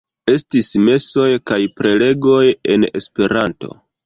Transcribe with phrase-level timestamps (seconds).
[0.35, 2.41] Estis mesoj kaj prelegoj
[2.79, 3.75] en Esperanto.